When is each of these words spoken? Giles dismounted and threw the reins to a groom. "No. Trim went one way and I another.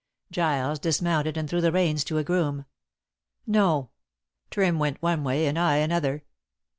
Giles 0.31 0.79
dismounted 0.79 1.37
and 1.37 1.47
threw 1.47 1.61
the 1.61 1.71
reins 1.71 2.03
to 2.05 2.17
a 2.17 2.23
groom. 2.23 2.65
"No. 3.45 3.91
Trim 4.49 4.79
went 4.79 4.99
one 4.99 5.23
way 5.23 5.45
and 5.45 5.59
I 5.59 5.75
another. 5.75 6.23